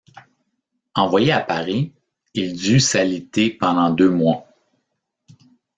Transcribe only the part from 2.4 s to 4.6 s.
dut s'aliter pendant deux mois.